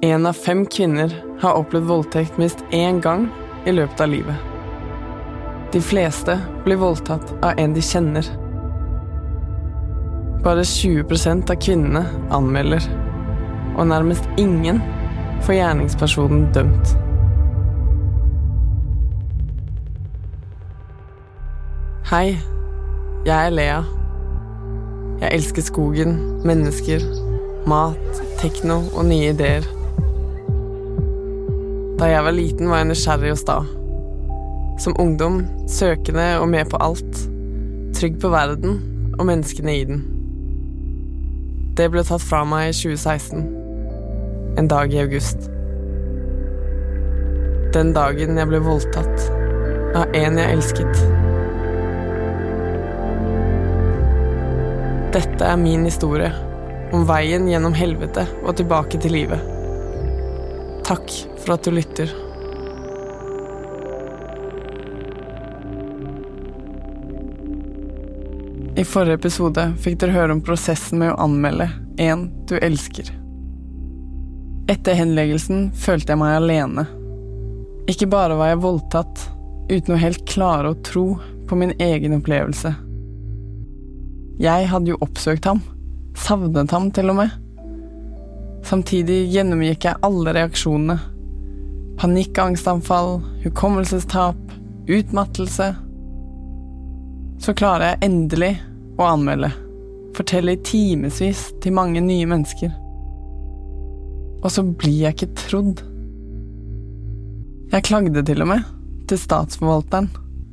Én 0.00 0.26
av 0.26 0.32
fem 0.32 0.66
kvinner 0.66 1.12
har 1.40 1.54
opplevd 1.54 1.86
voldtekt 1.86 2.38
minst 2.38 2.64
én 2.70 3.00
gang 3.00 3.28
i 3.64 3.72
løpet 3.72 4.00
av 4.00 4.08
livet. 4.08 4.34
De 5.72 5.80
fleste 5.80 6.38
blir 6.64 6.76
voldtatt 6.76 7.32
av 7.42 7.58
en 7.58 7.74
de 7.74 7.82
kjenner. 7.82 8.26
Bare 10.44 10.64
20% 10.66 11.50
av 11.50 11.60
kvinnene 11.62 12.02
anmelder, 12.34 12.84
og 13.78 13.86
nærmest 13.88 14.26
ingen 14.36 14.82
får 15.46 15.58
gjerningspersonen 15.60 16.48
dømt. 16.52 16.94
Hei, 22.10 22.36
jeg 23.24 23.38
er 23.38 23.54
Lea. 23.54 23.78
Jeg 25.22 25.30
elsker 25.38 25.64
skogen, 25.64 26.18
mennesker, 26.44 27.02
mat, 27.70 28.20
tekno 28.42 28.82
og 28.92 29.08
nye 29.08 29.32
ideer. 29.32 29.73
Da 31.98 32.08
jeg 32.10 32.24
var 32.26 32.34
liten, 32.34 32.66
var 32.70 32.80
jeg 32.82 32.88
nysgjerrig 32.90 33.30
og 33.36 33.38
sta. 33.38 33.60
Som 34.82 34.96
ungdom 34.98 35.44
søkende 35.70 36.40
og 36.40 36.48
med 36.50 36.66
på 36.70 36.80
alt. 36.82 37.20
Trygg 37.94 38.18
på 38.20 38.32
verden 38.34 38.80
og 39.18 39.28
menneskene 39.28 39.76
i 39.78 39.84
den. 39.86 40.02
Det 41.78 41.86
ble 41.94 42.02
tatt 42.06 42.22
fra 42.22 42.42
meg 42.46 42.72
i 42.72 42.74
2016. 42.74 43.46
En 44.58 44.70
dag 44.70 44.90
i 44.90 45.00
august. 45.04 45.46
Den 47.74 47.94
dagen 47.94 48.42
jeg 48.42 48.50
ble 48.50 48.62
voldtatt 48.66 49.30
av 49.94 50.18
en 50.18 50.42
jeg 50.42 50.58
elsket. 50.58 51.02
Dette 55.14 55.46
er 55.46 55.58
min 55.62 55.86
historie, 55.86 56.34
om 56.94 57.06
veien 57.06 57.46
gjennom 57.46 57.74
helvete 57.78 58.26
og 58.42 58.56
tilbake 58.58 58.98
til 58.98 59.14
livet. 59.14 59.53
Takk 60.84 61.10
for 61.38 61.54
at 61.54 61.64
du 61.64 61.70
lytter. 61.70 62.10
I 68.76 68.84
forrige 68.84 69.14
episode 69.14 69.62
fikk 69.80 70.00
dere 70.02 70.12
høre 70.12 70.34
om 70.34 70.42
prosessen 70.44 71.00
med 71.00 71.14
å 71.14 71.20
anmelde 71.24 71.70
en 72.04 72.26
du 72.50 72.56
elsker. 72.58 73.08
Etter 74.68 74.98
henleggelsen 74.98 75.70
følte 75.72 76.12
jeg 76.12 76.20
meg 76.20 76.36
alene. 76.40 76.84
Ikke 77.88 78.08
bare 78.10 78.36
var 78.36 78.50
jeg 78.52 78.62
voldtatt, 78.64 79.24
uten 79.70 79.94
å 79.94 80.00
helt 80.00 80.26
klare 80.28 80.72
å 80.74 80.80
tro 80.84 81.06
på 81.48 81.58
min 81.60 81.72
egen 81.80 82.18
opplevelse. 82.18 82.74
Jeg 84.42 84.68
hadde 84.68 84.92
jo 84.92 85.00
oppsøkt 85.04 85.48
ham, 85.48 85.64
savnet 86.18 86.76
ham 86.76 86.90
til 86.92 87.12
og 87.14 87.22
med. 87.22 87.43
Samtidig 88.64 89.26
gjennomgikk 89.28 89.84
jeg 89.84 90.00
alle 90.06 90.32
reaksjonene. 90.32 90.96
Panikkangstanfall, 92.00 93.18
hukommelsestap, 93.44 94.38
utmattelse. 94.88 95.74
Så 97.44 97.54
klarer 97.54 97.92
jeg 97.92 98.08
endelig 98.08 98.54
å 98.96 99.10
anmelde. 99.10 99.50
Fortelle 100.16 100.54
i 100.56 100.62
timevis 100.64 101.50
til 101.62 101.76
mange 101.76 102.00
nye 102.00 102.26
mennesker. 102.30 102.72
Og 104.44 104.48
så 104.52 104.64
blir 104.64 105.04
jeg 105.04 105.16
ikke 105.16 105.44
trodd. 105.44 105.84
Jeg 107.72 107.86
klagde 107.88 108.22
til 108.24 108.44
og 108.44 108.52
med 108.54 108.74
til 109.10 109.20
statsforvalteren 109.20 110.08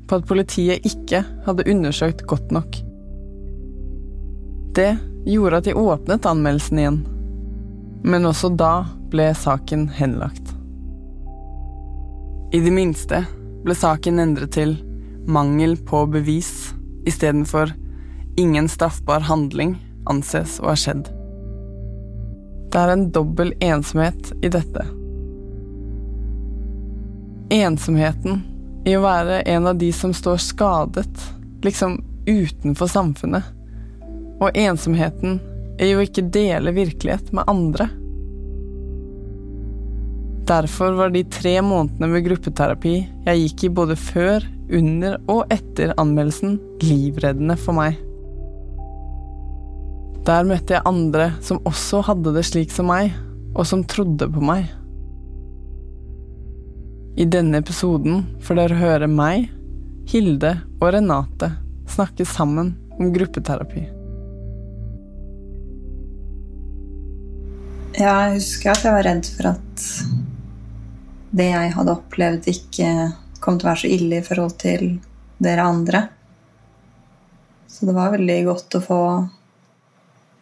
på 0.10 0.20
at 0.20 0.28
politiet 0.28 0.88
ikke 0.88 1.24
hadde 1.46 1.68
undersøkt 1.72 2.26
godt 2.28 2.52
nok. 2.52 2.76
Det 4.76 4.92
gjorde 5.28 5.62
at 5.62 5.68
de 5.68 5.76
åpnet 5.78 6.28
anmeldelsen 6.28 6.80
igjen, 6.82 7.02
men 8.04 8.26
også 8.26 8.50
da 8.58 8.86
ble 9.12 9.30
saken 9.38 9.88
henlagt. 9.96 10.54
I 12.52 12.60
det 12.60 12.74
minste 12.74 13.24
ble 13.64 13.76
saken 13.78 14.20
endret 14.20 14.56
til 14.58 14.76
mangel 15.28 15.78
på 15.88 16.04
bevis 16.12 16.74
istedenfor 17.08 17.72
ingen 18.42 18.70
straffbar 18.70 19.28
handling 19.28 19.76
anses 20.10 20.58
å 20.60 20.72
ha 20.72 20.78
skjedd. 20.80 21.08
Det 22.72 22.80
er 22.80 22.94
en 22.94 23.10
dobbel 23.14 23.54
ensomhet 23.64 24.32
i 24.42 24.50
dette. 24.52 24.86
Ensomheten 27.52 28.42
i 28.88 28.96
å 28.98 29.04
være 29.04 29.42
en 29.52 29.68
av 29.70 29.78
de 29.78 29.92
som 29.94 30.14
står 30.16 30.40
skadet, 30.42 31.26
liksom 31.62 32.00
utenfor 32.26 32.90
samfunnet 32.90 33.44
og 34.42 34.58
ensomheten 34.58 35.40
er 35.82 35.96
jo 35.96 36.04
ikke 36.04 36.30
dele 36.30 36.74
virkelighet 36.76 37.32
med 37.34 37.50
andre. 37.50 37.90
Derfor 40.52 40.98
var 40.98 41.14
de 41.14 41.24
tre 41.32 41.56
månedene 41.64 42.10
med 42.12 42.26
gruppeterapi 42.26 42.96
jeg 43.26 43.44
gikk 43.44 43.66
i 43.66 43.76
både 43.82 43.98
før, 43.98 44.46
under 44.72 45.18
og 45.32 45.52
etter 45.52 45.94
anmeldelsen, 46.00 46.58
livreddende 46.84 47.58
for 47.60 47.76
meg. 47.76 47.98
Der 50.28 50.46
møtte 50.48 50.78
jeg 50.78 50.86
andre 50.88 51.32
som 51.44 51.62
også 51.68 52.04
hadde 52.08 52.34
det 52.36 52.46
slik 52.48 52.72
som 52.74 52.92
meg, 52.92 53.12
og 53.52 53.66
som 53.68 53.84
trodde 53.84 54.30
på 54.32 54.44
meg. 54.44 54.70
I 57.20 57.26
denne 57.28 57.60
episoden 57.60 58.24
får 58.44 58.62
dere 58.62 58.80
høre 58.80 59.10
meg, 59.12 59.50
Hilde 60.12 60.56
og 60.80 60.94
Renate 60.96 61.52
snakke 61.92 62.26
sammen 62.28 62.76
om 63.00 63.12
gruppeterapi. 63.16 64.01
Jeg 67.98 68.34
husker 68.36 68.72
at 68.72 68.86
jeg 68.86 68.96
var 68.96 69.06
redd 69.08 69.28
for 69.36 69.52
at 69.52 69.86
det 71.32 71.48
jeg 71.48 71.76
hadde 71.76 71.94
opplevd, 71.96 72.50
ikke 72.52 72.90
kom 73.42 73.58
til 73.58 73.68
å 73.68 73.72
være 73.72 73.82
så 73.84 73.92
ille 73.92 74.20
i 74.20 74.26
forhold 74.26 74.58
til 74.62 74.88
dere 75.42 75.68
andre. 75.68 76.02
Så 77.72 77.88
det 77.88 77.96
var 77.96 78.12
veldig 78.14 78.40
godt 78.46 78.78
å 78.78 78.82
få, 78.84 79.00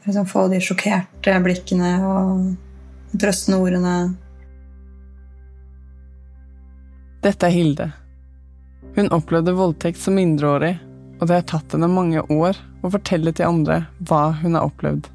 liksom, 0.08 0.26
få 0.30 0.48
de 0.52 0.62
sjokkerte 0.64 1.38
blikkene 1.46 1.94
og 2.10 3.20
trøstende 3.20 3.62
ordene. 3.62 3.96
Dette 7.24 7.48
er 7.48 7.54
Hilde. 7.54 7.92
Hun 8.96 9.12
opplevde 9.16 9.54
voldtekt 9.56 10.02
som 10.02 10.18
mindreårig, 10.18 10.78
og 11.20 11.28
det 11.28 11.42
har 11.42 11.48
tatt 11.48 11.76
henne 11.76 11.92
mange 11.92 12.24
år 12.32 12.58
å 12.82 12.92
fortelle 12.92 13.34
til 13.36 13.50
andre 13.50 13.84
hva 14.08 14.30
hun 14.42 14.56
har 14.56 14.66
opplevd. 14.68 15.10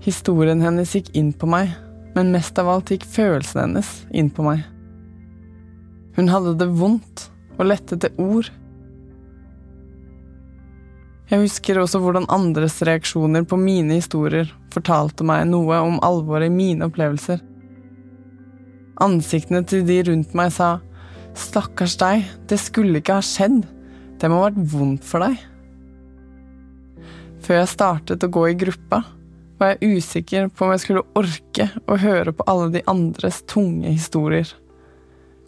Historien 0.00 0.62
hennes 0.64 0.94
gikk 0.96 1.10
inn 1.16 1.34
på 1.36 1.48
meg, 1.50 1.74
men 2.14 2.32
mest 2.32 2.56
av 2.58 2.70
alt 2.72 2.92
gikk 2.92 3.04
følelsen 3.04 3.60
hennes 3.66 3.90
inn 4.16 4.30
på 4.32 4.46
meg. 4.46 4.64
Hun 6.16 6.30
hadde 6.32 6.56
det 6.60 6.70
vondt 6.78 7.26
og 7.58 7.68
lette 7.68 7.98
etter 7.98 8.16
ord. 8.20 8.48
Jeg 11.30 11.44
husker 11.44 11.78
også 11.78 12.00
hvordan 12.02 12.26
andres 12.32 12.80
reaksjoner 12.82 13.44
på 13.46 13.60
mine 13.60 14.00
historier 14.00 14.48
fortalte 14.74 15.26
meg 15.26 15.44
noe 15.52 15.78
om 15.84 16.00
alvoret 16.06 16.48
i 16.48 16.54
mine 16.54 16.88
opplevelser. 16.88 17.38
Ansiktene 19.04 19.62
til 19.68 19.84
de 19.86 20.00
rundt 20.08 20.34
meg 20.36 20.50
sa 20.56 20.78
stakkars 21.38 21.94
deg, 22.00 22.24
det 22.50 22.58
skulle 22.58 22.98
ikke 22.98 23.20
ha 23.20 23.24
skjedd, 23.24 23.62
det 24.20 24.28
må 24.28 24.40
ha 24.40 24.48
vært 24.48 24.66
vondt 24.72 25.06
for 25.06 25.22
deg. 25.24 25.38
Før 27.44 27.62
jeg 27.62 27.72
startet 27.76 28.26
å 28.26 28.32
gå 28.32 28.48
i 28.50 28.58
gruppa, 28.58 29.04
var 29.60 29.74
jeg 29.74 29.98
usikker 29.98 30.48
på 30.48 30.64
om 30.64 30.72
jeg 30.72 30.82
skulle 30.84 31.04
orke 31.18 31.68
å 31.84 31.98
høre 32.00 32.32
på 32.32 32.46
alle 32.48 32.70
de 32.72 32.84
andres 32.88 33.42
tunge 33.50 33.92
historier. 33.92 34.48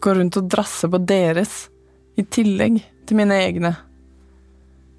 Gå 0.03 0.13
rundt 0.13 0.37
og 0.37 0.49
drasse 0.53 0.89
på 0.89 0.99
deres, 1.01 1.67
i 2.13 2.21
tillegg 2.21 2.77
til 3.09 3.17
mine 3.17 3.39
egne. 3.41 3.71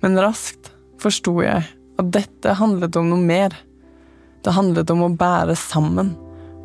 Men 0.03 0.19
raskt 0.19 0.73
forsto 0.99 1.37
jeg 1.45 1.63
at 2.01 2.11
dette 2.17 2.57
handlet 2.59 2.97
om 2.99 3.13
noe 3.13 3.23
mer. 3.23 3.55
Det 4.43 4.57
handlet 4.57 4.91
om 4.91 5.07
å 5.07 5.13
bære 5.15 5.55
sammen 5.59 6.11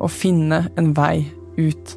og 0.00 0.10
finne 0.10 0.64
en 0.80 0.90
vei 0.96 1.22
ut. 1.60 1.96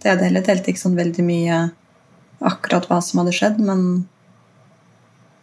Det 0.00 0.08
hadde 0.08 0.28
heller 0.28 0.44
telt 0.44 0.68
ikke 0.68 0.80
sånn 0.80 1.00
veldig 1.00 1.24
mye 1.24 1.60
akkurat 2.44 2.86
hva 2.88 3.00
som 3.04 3.20
hadde 3.20 3.34
skjedd, 3.36 3.60
men 3.60 4.04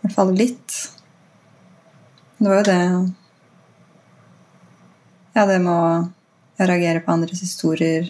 hvert 0.08 0.16
fall 0.16 0.34
litt. 0.36 0.76
Det 2.38 2.48
var 2.48 2.62
jo 2.62 2.68
det 2.68 2.82
Ja, 5.38 5.46
det 5.46 5.60
med 5.62 5.70
å 5.70 6.66
reagere 6.66 7.04
på 7.06 7.14
andres 7.14 7.44
historier 7.44 8.08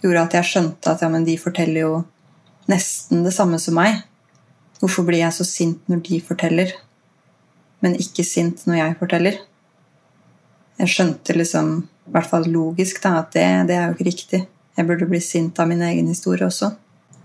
gjorde 0.00 0.22
at 0.24 0.36
jeg 0.38 0.48
skjønte 0.48 0.92
at 0.92 1.02
ja, 1.04 1.10
men 1.12 1.24
de 1.26 1.34
forteller 1.40 1.84
jo 1.84 1.94
nesten 2.70 3.24
det 3.26 3.34
samme 3.36 3.58
som 3.60 3.76
meg. 3.76 4.02
Hvorfor 4.80 5.04
blir 5.04 5.20
jeg 5.20 5.36
så 5.36 5.44
sint 5.48 5.84
når 5.88 6.00
de 6.06 6.20
forteller, 6.24 6.72
men 7.84 7.98
ikke 8.00 8.24
sint 8.24 8.64
når 8.68 8.80
jeg 8.80 8.96
forteller? 9.00 9.38
Jeg 10.80 10.92
skjønte 10.92 11.36
liksom, 11.36 11.74
i 12.08 12.14
hvert 12.16 12.28
fall 12.30 12.48
logisk, 12.50 13.02
da, 13.04 13.18
at 13.20 13.36
det, 13.36 13.44
det 13.68 13.76
er 13.76 13.86
jo 13.86 13.96
ikke 13.96 14.08
riktig. 14.08 14.40
Jeg 14.74 14.88
burde 14.88 15.08
bli 15.08 15.20
sint 15.22 15.60
av 15.60 15.68
min 15.70 15.84
egen 15.86 16.08
historie 16.10 16.48
også. 16.48 16.72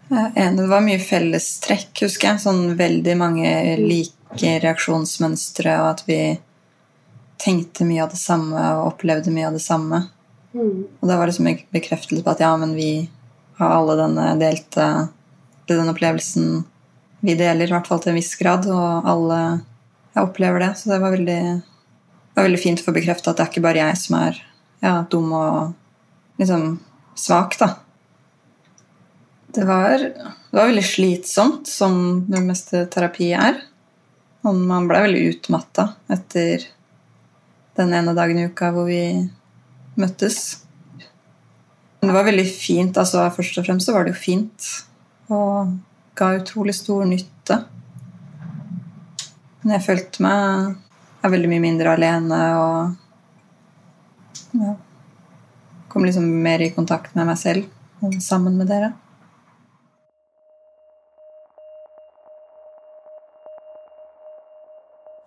Det 0.10 0.68
var 0.70 0.82
mye 0.82 1.00
fellestrekk, 1.02 1.92
husker 2.06 2.32
jeg. 2.32 2.42
Sånn 2.44 2.64
veldig 2.80 3.16
mange 3.20 3.50
like 3.82 4.56
reaksjonsmønstre, 4.64 5.76
og 5.84 5.90
at 5.92 6.04
vi 6.08 6.22
tenkte 7.40 7.88
mye 7.88 8.04
av 8.04 8.12
det 8.12 8.20
samme 8.20 8.64
og 8.80 8.96
opplevde 8.96 9.32
mye 9.34 9.48
av 9.48 9.56
det 9.56 9.64
samme. 9.64 10.02
Mm. 10.54 10.90
Og 11.00 11.06
da 11.08 11.18
var 11.20 11.30
liksom 11.30 11.48
en 11.48 11.62
bekreftelse 11.74 12.26
på 12.26 12.34
at 12.34 12.42
ja, 12.44 12.52
men 12.60 12.74
vi 12.76 12.92
har 13.60 13.76
alle 13.76 13.96
denne 14.00 14.34
delte 14.40 14.90
den 15.70 15.92
opplevelsen 15.92 16.64
vi 17.20 17.36
deler, 17.36 17.68
i 17.68 17.74
hvert 17.74 17.88
fall 17.88 18.00
til 18.02 18.14
en 18.14 18.18
viss 18.18 18.32
grad, 18.40 18.66
og 18.72 19.08
alle 19.08 19.40
jeg 20.16 20.24
opplever 20.24 20.64
det. 20.64 20.72
Så 20.80 20.92
det 20.92 21.02
var 21.04 21.14
veldig, 21.14 21.42
det 21.60 22.40
var 22.40 22.48
veldig 22.48 22.62
fint 22.62 22.82
å 22.82 22.88
få 22.88 22.96
bekrefta 22.96 23.32
at 23.32 23.40
det 23.40 23.46
er 23.46 23.52
ikke 23.54 23.66
bare 23.68 23.84
jeg 23.84 24.00
som 24.02 24.18
er 24.20 24.40
ja, 24.84 24.94
dum 25.12 25.34
og 25.36 26.40
liksom 26.42 26.80
svak, 27.20 27.60
da. 27.60 27.74
Det 29.52 29.66
var, 29.66 29.98
det 30.52 30.58
var 30.58 30.70
veldig 30.70 30.86
slitsomt, 30.86 31.68
som 31.68 32.26
det 32.30 32.42
meste 32.46 32.84
terapi 32.94 33.32
er. 33.34 33.58
Og 34.46 34.56
man 34.56 34.86
ble 34.88 35.02
veldig 35.08 35.24
utmatta 35.34 35.88
etter 36.14 36.68
den 37.80 37.94
ene 37.98 38.14
dagen 38.14 38.38
i 38.40 38.46
uka 38.52 38.70
hvor 38.76 38.86
vi 38.90 39.02
møttes. 40.00 40.60
Men 42.00 42.12
det 42.12 42.16
var 42.16 42.28
veldig 42.30 42.46
fint. 42.52 42.98
altså 42.98 43.26
Først 43.36 43.58
og 43.58 43.66
fremst 43.66 43.90
så 43.90 43.96
var 43.96 44.06
det 44.06 44.14
jo 44.14 44.22
fint. 44.22 44.70
Og 45.34 45.74
ga 46.20 46.36
utrolig 46.38 46.76
stor 46.78 47.10
nytte. 47.10 47.58
Men 49.64 49.76
jeg 49.76 49.86
følte 49.88 50.24
meg 50.24 50.78
jeg 51.20 51.34
veldig 51.34 51.50
mye 51.52 51.64
mindre 51.66 51.94
alene 51.98 52.38
og 52.56 52.76
ja, 54.56 54.76
kom 55.92 56.06
liksom 56.08 56.30
mer 56.46 56.64
i 56.64 56.72
kontakt 56.72 57.12
med 57.18 57.28
meg 57.28 57.40
selv 57.42 58.06
og 58.06 58.16
sammen 58.24 58.56
med 58.56 58.70
dere. 58.72 58.94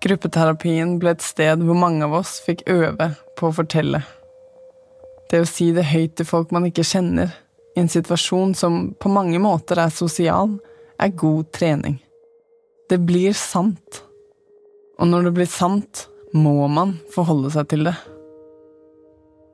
Gruppeterapien 0.03 0.97
ble 0.99 1.13
et 1.15 1.23
sted 1.23 1.63
hvor 1.63 1.79
mange 1.79 2.03
av 2.03 2.17
oss 2.23 2.41
fikk 2.43 2.65
øve 2.71 3.13
på 3.39 3.49
å 3.49 3.55
fortelle. 3.55 4.03
Det 5.31 5.43
å 5.45 5.49
si 5.49 5.71
det 5.73 5.87
høyt 5.93 6.17
til 6.19 6.27
folk 6.27 6.51
man 6.55 6.67
ikke 6.69 6.85
kjenner, 6.87 7.31
i 7.73 7.81
en 7.81 7.89
situasjon 7.89 8.57
som 8.59 8.81
på 9.01 9.13
mange 9.13 9.39
måter 9.41 9.79
er 9.81 9.95
sosial, 9.95 10.59
er 11.01 11.15
god 11.17 11.53
trening. 11.55 12.01
Det 12.91 12.99
blir 13.01 13.33
sant. 13.39 14.03
Og 15.01 15.09
når 15.09 15.29
det 15.29 15.35
blir 15.39 15.49
sant, 15.49 16.07
må 16.35 16.67
man 16.69 16.99
forholde 17.15 17.53
seg 17.55 17.71
til 17.71 17.89
det. 17.89 17.95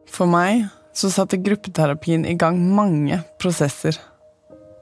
For 0.09 0.31
meg 0.31 0.67
så 0.97 1.13
satte 1.13 1.39
gruppeterapien 1.45 2.25
i 2.27 2.35
gang 2.41 2.59
mange 2.75 3.21
prosesser. 3.39 3.95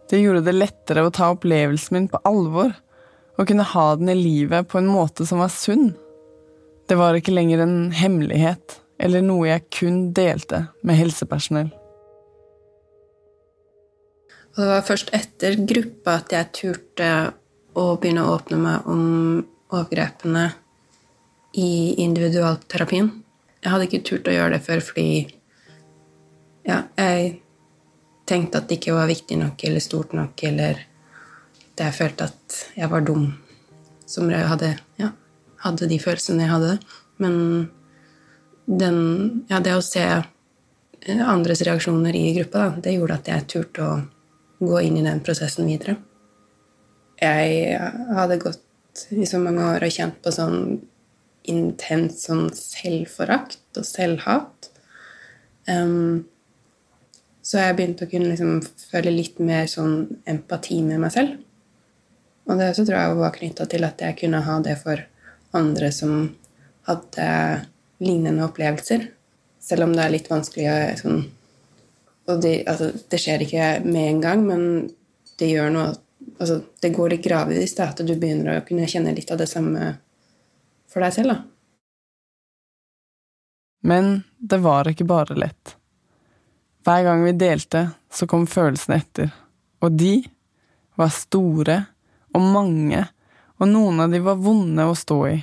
Det 0.08 0.22
gjorde 0.22 0.46
det 0.46 0.54
lettere 0.56 1.04
å 1.04 1.12
ta 1.12 1.32
opplevelsen 1.34 1.96
min 1.96 2.10
på 2.12 2.22
alvor 2.28 2.72
å 3.36 3.44
kunne 3.44 3.66
ha 3.68 3.86
den 3.96 4.10
i 4.12 4.18
livet 4.18 4.68
på 4.68 4.80
en 4.80 4.88
måte 4.90 5.26
som 5.28 5.42
var 5.42 5.52
sunn. 5.52 5.90
Det 6.88 6.96
var 6.98 7.18
ikke 7.18 7.34
lenger 7.34 7.64
en 7.64 7.90
hemmelighet 7.92 8.80
eller 9.02 9.24
noe 9.24 9.48
jeg 9.50 9.66
kun 9.74 9.98
delte 10.16 10.66
med 10.86 10.98
helsepersonell. 11.00 11.68
Og 14.56 14.62
det 14.62 14.68
var 14.70 14.86
først 14.88 15.10
etter 15.16 15.58
gruppa 15.68 16.16
at 16.22 16.32
jeg 16.32 16.52
turte 16.56 17.08
å 17.76 17.90
begynne 18.00 18.24
å 18.24 18.36
åpne 18.38 18.60
meg 18.60 18.86
om 18.88 19.02
overgrepene 19.68 20.46
i 21.60 21.96
individualterapien. 22.04 23.10
Jeg 23.60 23.72
hadde 23.72 23.88
ikke 23.88 24.04
turt 24.06 24.30
å 24.30 24.36
gjøre 24.36 24.54
det 24.56 24.62
før 24.64 24.80
fordi 24.86 25.10
ja, 26.66 26.86
jeg 26.96 27.34
tenkte 28.26 28.62
at 28.62 28.70
det 28.70 28.80
ikke 28.80 28.96
var 28.96 29.10
viktig 29.10 29.36
nok 29.38 29.60
eller 29.68 29.84
stort 29.84 30.16
nok, 30.16 30.40
eller 30.48 30.80
jeg 31.84 31.96
følte 31.96 32.30
at 32.30 32.58
jeg 32.76 32.88
var 32.92 33.04
dum 33.04 33.28
som 34.06 34.30
jeg 34.30 34.46
hadde, 34.48 34.76
ja, 35.00 35.10
hadde 35.64 35.88
de 35.90 35.98
følelsene 36.00 36.46
jeg 36.46 36.52
hadde. 36.52 36.72
Men 37.22 37.36
den, 38.66 38.98
ja, 39.50 39.60
det 39.60 39.74
å 39.76 39.84
se 39.84 40.04
andres 41.06 41.62
reaksjoner 41.66 42.16
i 42.16 42.34
gruppa, 42.38 42.66
da, 42.66 42.84
det 42.84 42.96
gjorde 42.96 43.18
at 43.20 43.30
jeg 43.30 43.48
turte 43.52 43.86
å 43.86 43.96
gå 44.58 44.82
inn 44.86 44.98
i 45.00 45.04
den 45.06 45.22
prosessen 45.24 45.68
videre. 45.68 45.98
Jeg 47.20 47.78
hadde 48.16 48.40
gått 48.42 48.62
i 49.12 49.26
så 49.28 49.40
mange 49.40 49.64
år 49.74 49.84
og 49.84 49.92
kjent 49.92 50.20
på 50.24 50.32
sånn 50.32 50.78
intens 51.46 52.24
sånn 52.26 52.48
selvforakt 52.56 53.78
og 53.78 53.86
selvhat. 53.86 54.70
Um, 55.70 56.26
så 57.46 57.62
jeg 57.62 57.76
begynte 57.78 58.06
å 58.06 58.10
kunne 58.10 58.32
liksom 58.32 58.58
føle 58.90 59.12
litt 59.14 59.38
mer 59.38 59.68
sånn 59.70 60.18
empati 60.26 60.80
med 60.82 61.04
meg 61.04 61.14
selv. 61.14 61.36
Og 62.46 62.58
det 62.58 62.70
også 62.70 62.84
tror 62.86 62.98
jeg 62.98 63.18
var 63.18 63.34
knytta 63.34 63.66
til 63.70 63.86
at 63.86 64.02
jeg 64.02 64.18
kunne 64.20 64.42
ha 64.46 64.58
det 64.62 64.76
for 64.78 65.02
andre 65.56 65.90
som 65.94 66.28
hadde 66.86 67.28
lignende 68.02 68.44
opplevelser. 68.46 69.08
Selv 69.62 69.86
om 69.86 69.94
det 69.96 70.04
er 70.04 70.14
litt 70.14 70.30
vanskelig 70.30 71.00
sånn, 71.02 71.24
Og 72.26 72.40
det, 72.42 72.64
altså, 72.66 72.90
det, 73.10 73.18
skjer 73.22 73.42
ikke 73.44 73.66
med 73.84 74.08
en 74.10 74.20
gang, 74.20 74.40
men 74.46 74.62
det 75.38 75.46
gjør 75.46 75.68
noe 75.70 75.92
altså, 76.40 76.56
Det 76.82 76.90
går 76.90 77.12
litt 77.12 77.22
gradvis 77.22 77.76
at 77.78 78.02
du 78.02 78.14
begynner 78.16 78.56
å 78.56 78.64
kunne 78.66 78.88
kjenne 78.90 79.14
litt 79.14 79.30
av 79.30 79.38
det 79.38 79.46
samme 79.46 79.92
for 80.90 81.06
deg 81.06 81.14
selv. 81.14 81.34
da. 81.34 81.36
Men 83.86 84.24
det 84.38 84.58
var 84.58 84.88
ikke 84.90 85.06
bare 85.06 85.38
lett. 85.38 85.76
Hver 86.86 87.02
gang 87.06 87.22
vi 87.22 87.34
delte, 87.38 87.90
så 88.10 88.26
kom 88.26 88.46
følelsene 88.46 88.98
etter, 88.98 89.30
og 89.82 89.94
de 89.94 90.24
var 90.98 91.14
store 91.14 91.78
og 92.36 92.44
mange, 92.44 93.06
og 93.56 93.70
noen 93.70 94.04
av 94.04 94.12
de 94.12 94.20
var 94.24 94.40
vonde 94.44 94.84
å 94.84 94.94
stå 94.96 95.18
i. 95.30 95.36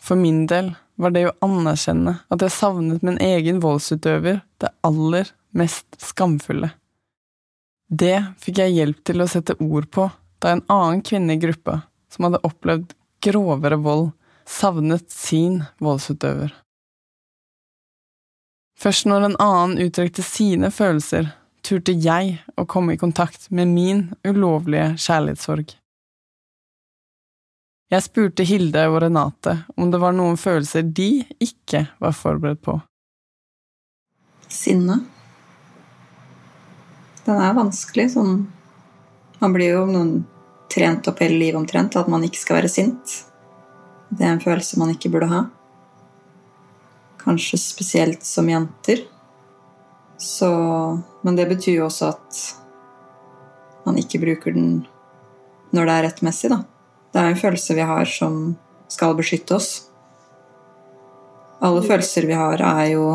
For 0.00 0.18
min 0.18 0.46
del 0.48 0.72
var 0.96 1.12
det 1.12 1.26
å 1.28 1.36
anerkjenne 1.44 2.18
at 2.32 2.42
jeg 2.42 2.54
savnet 2.54 3.04
min 3.04 3.18
egen 3.20 3.60
voldsutøver 3.60 4.40
det 4.62 4.72
aller 4.86 5.32
mest 5.56 5.98
skamfulle. 6.00 6.70
Det 7.86 8.16
fikk 8.42 8.62
jeg 8.62 8.76
hjelp 8.78 9.02
til 9.06 9.22
å 9.22 9.28
sette 9.30 9.58
ord 9.62 9.90
på 9.92 10.08
da 10.42 10.54
en 10.54 10.64
annen 10.72 11.02
kvinne 11.06 11.36
i 11.36 11.40
gruppa, 11.40 11.82
som 12.12 12.26
hadde 12.26 12.42
opplevd 12.46 12.94
grovere 13.24 13.78
vold, 13.82 14.10
savnet 14.46 15.10
sin 15.10 15.62
voldsutøver. 15.82 16.52
Først 18.76 19.08
når 19.08 19.30
en 19.30 19.38
annen 19.40 19.78
uttrykte 19.86 20.22
sine 20.24 20.70
følelser, 20.74 21.30
turte 21.66 21.94
jeg 21.98 22.38
å 22.54 22.66
komme 22.68 22.94
i 22.94 23.00
kontakt 23.00 23.50
med 23.50 23.72
min 23.72 24.06
ulovlige 24.26 24.94
kjærlighetssorg. 25.02 25.74
Jeg 27.86 28.02
spurte 28.02 28.46
Hilde 28.46 28.82
og 28.90 29.00
Renate 29.04 29.60
om 29.78 29.92
det 29.92 30.00
var 30.02 30.14
noen 30.16 30.38
følelser 30.40 30.86
de 30.86 31.22
ikke 31.42 31.84
var 32.02 32.16
forberedt 32.18 32.62
på. 32.66 32.80
Sinne. 34.50 35.00
Den 37.26 37.42
er 37.42 37.54
vanskelig. 37.54 38.12
Sånn 38.14 38.46
Man 39.38 39.52
blir 39.52 39.74
jo 39.74 39.84
noen 39.90 40.24
trent 40.72 41.06
opp 41.10 41.18
hele 41.20 41.36
livet 41.36 41.58
omtrent 41.60 41.98
at 41.98 42.08
man 42.08 42.24
ikke 42.26 42.40
skal 42.40 42.60
være 42.60 42.70
sint. 42.72 43.16
Det 44.08 44.24
er 44.24 44.32
en 44.32 44.42
følelse 44.42 44.78
man 44.80 44.94
ikke 44.94 45.10
burde 45.12 45.28
ha. 45.30 45.42
Kanskje 47.20 47.58
spesielt 47.60 48.24
som 48.26 48.48
jenter. 48.50 49.02
Så 50.18 50.48
Men 51.22 51.36
det 51.36 51.48
betyr 51.50 51.80
jo 51.80 51.86
også 51.88 52.12
at 52.14 52.42
man 53.86 53.98
ikke 54.00 54.20
bruker 54.22 54.54
den 54.54 54.86
når 55.74 55.86
det 55.86 55.94
er 55.94 56.04
rettmessig, 56.06 56.50
da. 56.50 56.62
Det 57.12 57.20
er 57.20 57.32
en 57.32 57.38
følelse 57.40 57.74
vi 57.76 57.84
har 57.86 58.08
som 58.08 58.56
skal 58.88 59.16
beskytte 59.18 59.56
oss. 59.58 59.70
Alle 61.60 61.82
følelser 61.84 62.26
vi 62.28 62.36
har, 62.38 62.62
er 62.62 62.92
jo 62.94 63.06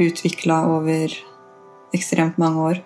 utvikla 0.00 0.62
over 0.72 1.14
ekstremt 1.94 2.38
mange 2.42 2.68
år 2.70 2.80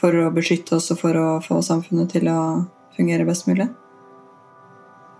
for 0.00 0.14
å 0.20 0.32
beskytte 0.34 0.78
oss 0.78 0.90
og 0.92 1.00
for 1.00 1.16
å 1.18 1.28
få 1.44 1.60
samfunnet 1.64 2.12
til 2.14 2.28
å 2.30 2.40
fungere 2.96 3.26
best 3.28 3.48
mulig. 3.48 3.68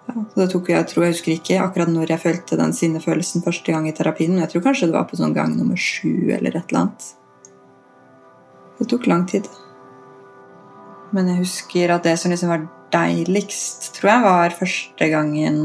Ja, 0.04 0.22
det 0.36 0.50
tok, 0.52 0.68
jeg, 0.68 0.84
tror 0.90 1.06
jeg 1.06 1.14
husker 1.14 1.32
ikke 1.32 1.60
akkurat 1.64 1.88
når 1.88 2.12
jeg 2.12 2.22
følte 2.22 2.58
den 2.60 2.74
sinnefølelsen 2.76 3.44
første 3.44 3.72
gang 3.72 3.86
i 3.88 3.94
terapien, 3.96 4.34
men 4.34 4.44
jeg 4.44 4.52
tror 4.52 4.66
kanskje 4.66 4.90
det 4.90 4.98
var 4.98 5.06
på 5.08 5.16
sånn 5.16 5.36
gang 5.36 5.54
nummer 5.56 5.80
sju 5.80 6.28
eller 6.34 6.52
et 6.52 6.68
eller 6.68 6.82
annet. 6.82 7.06
Det 8.78 8.88
tok 8.90 9.08
lang 9.08 9.24
tid. 9.30 9.48
Men 11.14 11.30
jeg 11.30 11.40
husker 11.44 11.94
at 11.94 12.04
det 12.04 12.18
som 12.20 12.32
liksom 12.32 12.52
var 12.52 12.66
deiligst, 12.94 13.92
tror 13.96 14.10
jeg, 14.10 14.24
var 14.26 14.58
første 14.58 15.08
gangen 15.10 15.58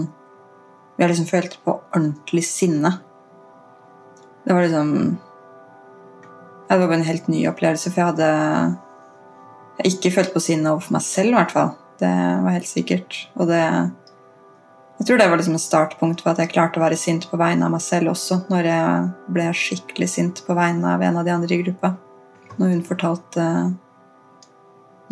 jeg 0.99 1.11
liksom 1.11 1.29
følte 1.29 1.59
på 1.63 1.75
ordentlig 1.95 2.43
sinne. 2.47 2.91
Det 4.45 4.55
var 4.55 4.65
liksom 4.65 5.17
ja, 6.69 6.77
Det 6.77 6.85
var 6.85 6.95
en 6.95 7.07
helt 7.07 7.27
ny 7.27 7.43
opplevelse, 7.49 7.91
for 7.91 8.01
jeg 8.01 8.11
hadde 8.13 8.29
jeg 9.79 9.93
ikke 9.95 10.11
følt 10.11 10.33
på 10.33 10.41
sinne 10.43 10.73
overfor 10.73 10.97
meg 10.97 11.03
selv, 11.05 11.31
i 11.31 11.37
hvert 11.37 11.53
fall. 11.55 11.71
Det 11.99 12.11
var 12.43 12.55
helt 12.55 12.67
sikkert. 12.67 13.15
Og 13.39 13.47
det 13.47 13.63
jeg 14.99 15.07
tror 15.07 15.17
det 15.17 15.29
var 15.31 15.39
liksom 15.39 15.55
et 15.55 15.63
startpunkt 15.63 16.21
for 16.21 16.33
at 16.33 16.41
jeg 16.43 16.51
klarte 16.51 16.79
å 16.79 16.83
være 16.83 16.97
sint 16.99 17.23
på 17.31 17.37
vegne 17.39 17.63
av 17.63 17.71
meg 17.71 17.81
selv 17.83 18.11
også, 18.11 18.41
når 18.51 18.65
jeg 18.67 19.03
ble 19.31 19.45
skikkelig 19.55 20.09
sint 20.11 20.41
på 20.43 20.55
vegne 20.57 20.91
av 20.91 21.03
en 21.07 21.19
av 21.21 21.27
de 21.27 21.31
andre 21.31 21.55
i 21.55 21.61
gruppa. 21.61 21.93
Når 22.59 22.73
hun 22.73 22.81
fortalte 22.83 23.45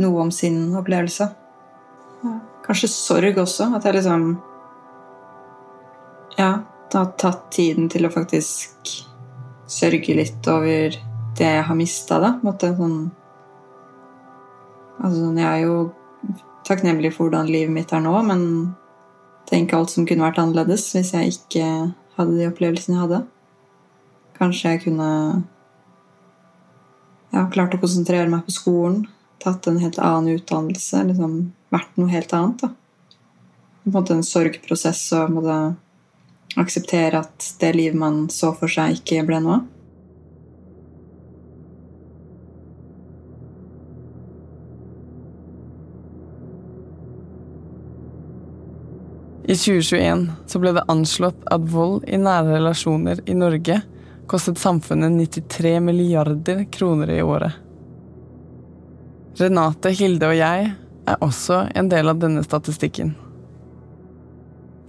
noe 0.03 0.25
om 0.25 0.32
sin 0.36 0.75
opplevelse. 0.75 1.29
Ja. 2.24 2.34
Kanskje 2.65 2.89
sorg 2.91 3.39
også. 3.39 3.70
At 3.77 3.88
jeg 3.88 3.96
liksom 3.96 4.41
Ja. 6.38 6.63
det 6.91 6.98
har 6.98 7.13
tatt 7.17 7.51
tiden 7.51 7.89
til 7.89 8.06
å 8.06 8.12
faktisk 8.12 9.06
sørge 9.67 10.15
litt 10.15 10.48
over 10.48 10.91
det 11.38 11.46
jeg 11.46 11.63
har 11.63 11.75
mista, 11.75 12.20
da. 12.20 12.39
Måtte, 12.44 12.75
sånn, 12.77 13.12
altså, 15.01 15.17
sånn, 15.17 15.38
jeg 15.38 15.48
er 15.48 15.65
jo 15.65 15.94
takknemlig 16.63 17.13
for 17.13 17.29
hvordan 17.29 17.48
livet 17.48 17.74
mitt 17.74 17.91
er 17.94 18.00
nå, 18.00 18.22
men 18.24 18.75
tenk 19.48 19.74
alt 19.74 19.94
som 19.94 20.08
kunne 20.08 20.25
vært 20.25 20.39
annerledes 20.42 20.89
hvis 20.96 21.13
jeg 21.16 21.36
ikke 21.36 21.68
hadde 22.18 22.38
de 22.38 22.48
opplevelsene 22.50 22.98
jeg 22.98 23.04
hadde. 23.06 23.22
Kanskje 24.38 24.74
jeg 24.74 24.84
kunne 24.86 25.12
ja, 27.34 27.46
klart 27.54 27.75
å 27.75 27.82
konsentrere 27.82 28.30
meg 28.32 28.46
på 28.48 28.56
skolen, 28.56 29.06
tatt 29.44 29.68
en 29.70 29.80
helt 29.82 30.00
annen 30.01 30.38
utdannelse, 30.38 31.04
liksom 31.10 31.39
vært 31.74 31.98
noe 32.00 32.12
helt 32.12 32.34
annet. 32.34 32.63
da. 32.63 32.72
På 33.84 33.92
en 33.92 33.96
måte 33.96 34.16
en 34.18 34.25
sorgprosess 34.25 35.04
og 35.18 35.34
måtte 35.38 35.58
akseptere 36.58 37.22
at 37.22 37.51
det 37.62 37.74
livet 37.75 38.00
man 38.00 38.25
så 38.34 38.54
for 38.58 38.72
seg, 38.72 39.00
ikke 39.00 39.25
ble 39.27 39.42
noe 39.44 39.60
av. 39.60 39.66
I 49.48 49.56
2021 49.56 50.25
så 50.51 50.60
ble 50.60 50.74
det 50.75 50.84
anslått 50.92 51.46
at 51.56 51.70
vold 51.72 52.04
i 52.04 52.18
nære 52.20 52.58
relasjoner 52.58 53.22
i 53.32 53.36
Norge 53.38 53.77
kostet 54.27 54.60
samfunnet 54.60 55.13
93 55.16 55.77
milliarder 55.80 56.66
kroner 56.72 57.13
i 57.16 57.22
året. 57.24 57.56
Renate, 59.39 59.94
Hilde 59.96 60.34
og 60.34 60.36
jeg 60.36 60.68
er 61.08 61.24
også 61.24 61.62
en 61.80 61.88
del 61.94 62.12
av 62.12 62.20
denne 62.20 62.44
statistikken. 62.44 63.13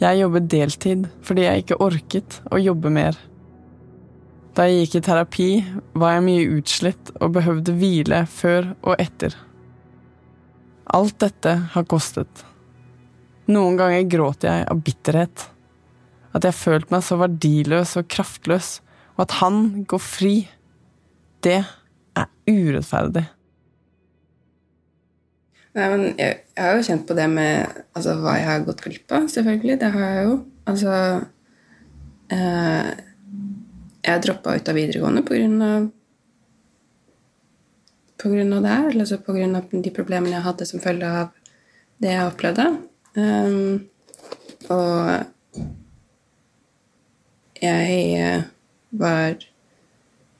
Jeg 0.03 0.25
jobber 0.25 0.50
deltid 0.50 1.07
fordi 1.23 1.47
jeg 1.47 1.62
ikke 1.62 1.81
orket 1.85 2.41
å 2.50 2.59
jobbe 2.59 2.91
mer. 2.91 3.15
Da 4.59 4.67
jeg 4.67 4.88
gikk 4.88 4.99
i 4.99 5.07
terapi, 5.07 5.50
var 5.95 6.17
jeg 6.17 6.27
mye 6.27 6.53
utslitt 6.59 7.15
og 7.21 7.37
behøvde 7.38 7.79
hvile 7.79 8.25
før 8.27 8.73
og 8.83 8.99
etter. 8.99 9.38
Alt 10.99 11.21
dette 11.23 11.61
har 11.77 11.87
kostet. 11.87 12.49
Noen 13.49 13.78
ganger 13.81 14.05
gråter 14.11 14.50
jeg 14.50 14.69
av 14.69 14.83
bitterhet. 14.85 15.47
At 16.37 16.45
jeg 16.45 16.52
har 16.52 16.59
følt 16.59 16.93
meg 16.93 17.05
så 17.07 17.17
verdiløs 17.21 17.97
og 18.00 18.09
kraftløs, 18.12 18.78
og 19.17 19.25
at 19.25 19.38
han 19.40 19.87
går 19.88 20.02
fri. 20.05 20.35
Det 21.45 21.62
er 21.62 22.28
urettferdig. 22.50 23.25
Nei, 25.78 25.88
men 25.93 26.05
jeg, 26.19 26.38
jeg, 26.57 26.64
har 26.64 26.76
jo 26.76 26.87
kjent 26.88 27.05
på 27.07 27.17
det 27.17 27.26
med 27.31 27.83
altså, 27.95 28.17
hva 28.23 28.35
jeg 28.38 28.49
har 28.49 28.64
gått 28.67 28.83
glipp 28.85 29.14
av, 29.14 29.28
selvfølgelig. 29.33 29.76
Det 29.81 29.90
har 29.95 30.07
jeg 30.07 30.25
jo. 30.26 30.38
Altså 30.69 30.95
eh, 32.35 32.88
Jeg 34.09 34.25
droppa 34.25 34.57
ut 34.59 34.69
av 34.69 34.76
videregående 34.76 35.23
på 35.25 35.38
grunn 35.38 35.62
av 35.64 35.87
på 38.19 38.33
grunn 38.33 38.50
av 38.57 38.64
det 38.64 38.71
her, 38.73 38.88
altså 38.99 39.21
på 39.23 39.35
grunn 39.37 39.55
av 39.55 39.69
de 39.71 39.90
problemene 39.95 40.35
jeg 40.35 40.43
hadde 40.43 40.67
som 40.67 40.83
følge 40.83 41.07
av 41.21 41.28
det 42.02 42.11
jeg 42.17 42.26
opplevde. 42.26 42.64
Um, 43.18 43.88
og 44.70 45.25
jeg 47.58 47.96
eh, 48.14 48.42
var 48.90 49.42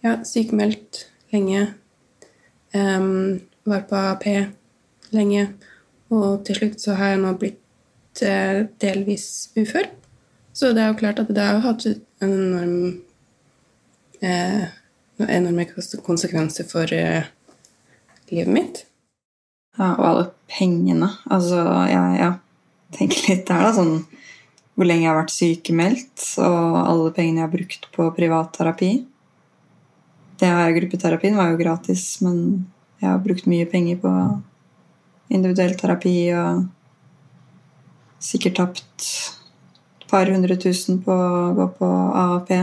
ja, 0.05 0.19
sykemeldt 0.25 1.09
lenge. 1.33 1.75
Um, 2.75 3.41
var 3.67 3.85
på 3.91 3.97
AP 3.97 4.27
lenge. 5.11 5.49
Og 6.15 6.45
til 6.47 6.61
slutt 6.61 6.81
så 6.81 6.95
har 6.99 7.15
jeg 7.15 7.23
nå 7.25 7.35
blitt 7.41 8.23
eh, 8.25 8.65
delvis 8.81 9.51
ufør. 9.59 9.91
Så 10.53 10.73
det 10.75 10.83
er 10.83 10.93
jo 10.93 11.01
klart 11.03 11.21
at 11.23 11.31
det 11.35 11.45
har 11.45 11.63
hatt 11.65 11.87
en 11.87 11.99
enorm 12.25 13.03
eh, 14.23 14.69
enorme 15.19 15.67
konsekvenser 16.07 16.67
for 16.69 16.93
eh, 16.95 17.27
livet 18.31 18.53
mitt. 18.53 18.85
Ja, 19.79 19.95
og 19.95 20.05
alle 20.09 20.27
pengene. 20.51 21.11
Altså, 21.31 21.63
ja, 21.91 22.05
ja, 22.19 22.33
tenker 22.97 23.29
litt 23.29 23.47
der, 23.49 23.67
da. 23.69 23.75
Sånn 23.77 24.03
hvor 24.79 24.87
lenge 24.87 25.03
jeg 25.03 25.11
har 25.11 25.19
vært 25.19 25.35
sykemeldt, 25.35 26.25
og 26.39 26.67
alle 26.85 27.13
pengene 27.15 27.41
jeg 27.41 27.49
har 27.49 27.55
brukt 27.55 27.89
på 27.97 28.05
privatterapi. 28.15 28.91
Det 30.39 30.51
her 30.55 30.75
gruppeterapien 30.77 31.35
var 31.35 31.51
jo 31.51 31.59
gratis, 31.59 32.05
men 32.23 32.69
jeg 33.03 33.11
har 33.11 33.19
brukt 33.25 33.49
mye 33.51 33.67
penger 33.67 33.99
på 33.99 34.13
individuell 35.35 35.75
terapi 35.79 36.15
og 36.39 36.69
sikkert 38.23 38.59
tapt 38.61 39.09
et 39.99 40.07
par 40.11 40.31
hundre 40.31 40.55
tusen 40.63 41.03
på 41.03 41.13
å 41.13 41.53
gå 41.59 41.67
på 41.79 41.91
AAP. 42.23 42.55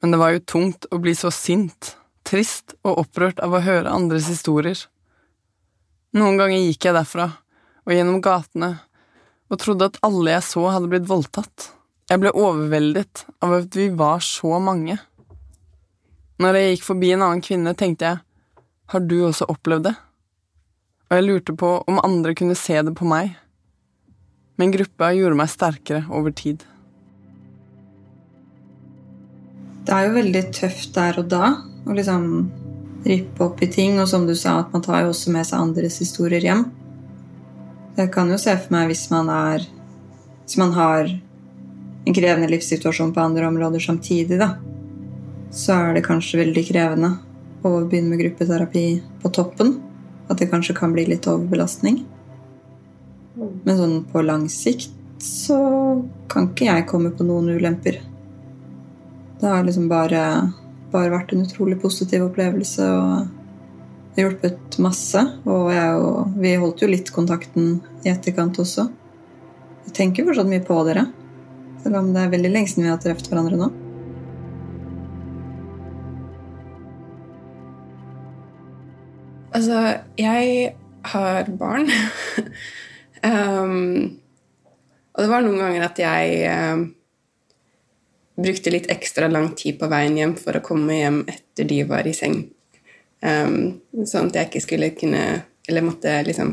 Men 0.00 0.12
det 0.12 0.20
var 0.20 0.32
jo 0.32 0.44
tungt 0.48 0.88
å 0.92 1.00
bli 1.00 1.12
så 1.16 1.28
sint, 1.32 1.96
trist 2.24 2.72
og 2.82 3.04
opprørt 3.04 3.40
av 3.44 3.52
å 3.52 3.64
høre 3.64 3.92
andres 3.92 4.28
historier. 4.32 4.80
Noen 6.16 6.40
ganger 6.40 6.64
gikk 6.64 6.88
jeg 6.88 6.96
derfra 6.96 7.34
og 7.86 7.94
gjennom 7.94 8.20
gatene 8.24 8.72
og 9.46 9.60
trodde 9.62 9.86
at 9.86 10.00
alle 10.06 10.32
jeg 10.34 10.42
så, 10.42 10.64
hadde 10.74 10.90
blitt 10.90 11.06
voldtatt. 11.06 11.70
Jeg 12.10 12.22
ble 12.22 12.34
overveldet 12.34 13.26
av 13.42 13.60
at 13.60 13.78
vi 13.78 13.88
var 13.94 14.24
så 14.26 14.58
mange. 14.62 14.98
Når 16.42 16.58
jeg 16.58 16.72
gikk 16.74 16.88
forbi 16.88 17.12
en 17.14 17.22
annen 17.28 17.44
kvinne, 17.44 17.74
tenkte 17.78 18.10
jeg, 18.10 18.22
har 18.90 19.06
du 19.06 19.16
også 19.26 19.46
opplevd 19.50 19.86
det? 19.88 19.94
og 21.06 21.14
jeg 21.14 21.26
lurte 21.26 21.54
på 21.54 21.68
om 21.86 22.00
andre 22.02 22.34
kunne 22.34 22.56
se 22.58 22.80
det 22.82 22.94
på 22.98 23.06
meg. 23.06 23.34
Men 24.58 24.72
gruppa 24.74 25.12
gjorde 25.14 25.38
meg 25.38 25.52
sterkere 25.52 26.06
over 26.10 26.34
tid. 26.34 26.64
Det 29.86 29.94
er 29.94 30.08
jo 30.08 30.16
veldig 30.16 30.42
tøft 30.56 30.96
der 30.96 31.20
og 31.20 31.28
da 31.30 31.52
å 31.86 31.94
liksom 31.94 32.24
rippe 33.06 33.44
opp 33.44 33.60
i 33.62 33.68
ting, 33.70 34.00
og 34.02 34.08
som 34.10 34.24
du 34.26 34.34
sa, 34.34 34.56
at 34.64 34.72
man 34.74 34.82
tar 34.82 35.04
jo 35.04 35.12
også 35.12 35.30
med 35.30 35.46
seg 35.46 35.62
andres 35.62 36.00
historier 36.02 36.42
hjem. 36.42 36.64
Jeg 37.96 38.10
kan 38.12 38.28
jo 38.28 38.36
se 38.40 38.52
for 38.60 38.74
meg 38.74 38.90
hvis 38.90 39.06
man 39.08 39.30
er 39.32 39.62
Hvis 40.44 40.58
man 40.60 40.74
har 40.76 41.08
en 42.06 42.14
krevende 42.14 42.50
livssituasjon 42.52 43.10
på 43.14 43.22
andre 43.22 43.48
områder 43.48 43.82
samtidig, 43.82 44.36
da, 44.38 44.52
så 45.50 45.74
er 45.74 45.96
det 45.96 46.04
kanskje 46.06 46.38
veldig 46.38 46.62
krevende 46.68 47.08
å 47.66 47.80
begynne 47.82 48.12
med 48.12 48.20
gruppeterapi 48.20 48.84
på 49.24 49.32
toppen. 49.34 49.72
At 50.30 50.38
det 50.38 50.46
kanskje 50.52 50.76
kan 50.78 50.94
bli 50.94 51.02
litt 51.10 51.26
overbelastning. 51.26 52.04
Men 53.34 53.74
sånn 53.80 53.96
på 54.12 54.22
lang 54.22 54.46
sikt 54.52 54.94
så 55.18 55.58
kan 56.30 56.52
ikke 56.52 56.68
jeg 56.68 56.86
komme 56.86 57.10
på 57.10 57.26
noen 57.26 57.56
ulemper. 57.56 57.98
Det 59.40 59.50
har 59.50 59.66
liksom 59.66 59.90
bare, 59.90 60.22
bare 60.92 61.10
vært 61.12 61.34
en 61.34 61.42
utrolig 61.42 61.80
positiv 61.82 62.28
opplevelse 62.28 62.86
og 62.86 63.35
det 64.16 64.22
har 64.22 64.30
hjulpet 64.30 64.78
masse. 64.80 65.20
Og, 65.44 65.66
og 65.68 66.36
vi 66.40 66.54
holdt 66.56 66.80
jo 66.80 66.88
litt 66.88 67.10
kontakten 67.12 67.82
i 68.00 68.08
etterkant 68.08 68.56
også. 68.62 68.86
Jeg 69.86 69.92
tenker 69.98 70.24
fortsatt 70.24 70.48
mye 70.48 70.64
på 70.64 70.78
dere, 70.88 71.04
selv 71.84 72.00
om 72.00 72.08
det 72.14 72.22
er 72.24 72.32
veldig 72.32 72.52
lenge 72.54 72.70
siden 72.72 72.86
vi 72.86 72.94
har 72.94 73.02
truffet 73.02 73.28
hverandre 73.28 73.60
nå. 73.60 73.68
Altså, 79.56 79.84
jeg 80.16 80.72
har 81.12 81.52
barn. 81.60 81.86
um, 83.28 84.18
og 85.12 85.22
det 85.22 85.30
var 85.30 85.44
noen 85.44 85.60
ganger 85.60 85.86
at 85.86 86.00
jeg 86.00 86.42
um, 86.72 86.88
brukte 88.40 88.72
litt 88.72 88.90
ekstra 88.92 89.28
lang 89.28 89.52
tid 89.56 89.78
på 89.80 89.92
veien 89.92 90.16
hjem 90.18 90.36
for 90.40 90.56
å 90.56 90.64
komme 90.64 90.98
hjem 91.04 91.24
etter 91.28 91.68
de 91.68 91.84
var 91.88 92.08
i 92.08 92.16
seng. 92.16 92.46
Um, 93.24 93.80
sånn 94.04 94.28
at 94.28 94.36
jeg 94.36 94.48
ikke 94.50 94.60
skulle 94.60 94.90
kunne 94.92 95.20
Eller 95.66 95.82
måtte 95.82 96.12
liksom 96.26 96.50